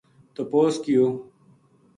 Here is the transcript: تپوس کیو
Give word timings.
تپوس 0.33 0.75
کیو 0.83 1.05